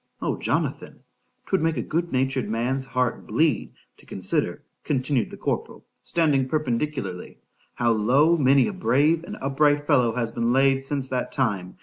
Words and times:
—O 0.19 0.35
Jonathan! 0.35 1.03
'twould 1.45 1.61
make 1.61 1.77
a 1.77 1.83
good 1.83 2.11
natured 2.11 2.49
man's 2.49 2.85
heart 2.85 3.27
bleed, 3.27 3.73
to 3.97 4.05
consider, 4.07 4.63
continued 4.83 5.29
the 5.29 5.37
corporal 5.37 5.85
(standing 6.01 6.47
perpendicularly), 6.49 7.37
how 7.75 7.91
low 7.91 8.35
many 8.35 8.65
a 8.67 8.73
brave 8.73 9.23
and 9.23 9.37
upright 9.43 9.85
fellow 9.85 10.15
has 10.15 10.31
been 10.31 10.51
laid 10.51 10.83
since 10.83 11.07
that 11.09 11.31
time! 11.31 11.77